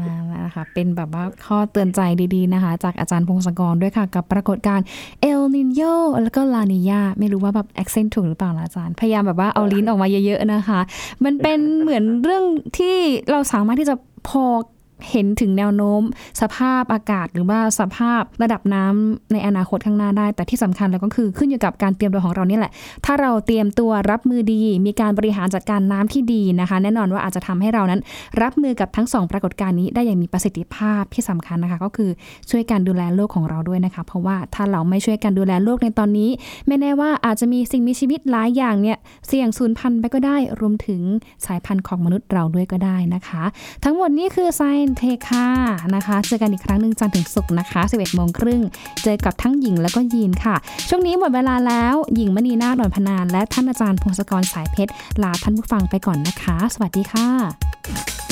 [0.00, 2.00] นั่นแหละค่ะเป็นแบบว่าข้อเตือนใจ
[2.34, 4.86] ดีๆนะคะ จากอาจารย์พงศกรด้วยค่ะ กับปรากฏการณ์
[5.20, 5.82] เอลนีโญ
[6.22, 10.80] แล้วก็ลานีญาไม่รู้ว่าแบบ accent ถูกหรือเปล่านะอาจารย์ พยายามแบบว่าเอาลิ้นออกมาเยอะๆนะคะ
[11.24, 12.44] มันเป็นเหมือนเรื่อง
[12.78, 12.96] ที่
[13.30, 13.94] เราสามารถที่จะ
[14.28, 14.44] พอ
[15.10, 16.02] เห็นถึงแนวโน้ม
[16.40, 22.72] สภาพอากาศหรือว่าสภาพระดับน้ำในอนาคตข้างหน้าได้ แต่ที่สำคัญแล้วก็คือขึ้นอยู่กับการเตรียมตัวของเรานี่แหละ
[23.04, 28.00] ถ้าเราเตรียมตัวรับมือดี มีการบริหารจัดการน้ำที่ดีนะคะ แน่นอนว่าอาจจะทำให้เรานั้น
[28.42, 32.10] รับมือกับทั้งสองปรากฏการณ์นี้ได้อย่างมีประสิทธิภาพที่สำคัญนะคะ ก็คือ
[32.50, 36.30] ช่วยกันดูแลโลกของเราด้วยนะคะ เพราะว่าถ้าเราไม่ช่วยกันดูแลโลกในตอนนี้
[36.66, 41.00] ไม่แน่ว่าอาจจะมีสิ่งมีชีวิตหลายอย่างเนี่ยเสี่ยงสูญพันธุ์ไปก็ได้ รวมถึง
[41.46, 43.42] สายพันธุ์ของมนุษย์เราด้วยก็ได้นะคะ
[43.84, 45.48] ทั้งหมดนี้คือ Science เทค่ะ
[45.94, 48.62] นะคะเจอกันอีกครั้งหนึ่งจันทร์ถึงศุกร์นะคะ 11โมงครึ่ง
[49.04, 50.56] เจอกับทั้งหญิงแล้วก็ยีนค่ะ
[50.88, 58.23] ช่วงนี้หมดเวลาแล้วหญิงมณีนาฏนวลพนาน และท่านอาจารย์พงศกรสายเพชรลาท่านผู้ฟังไปก่อนนะคะ สวัสดีค่ะ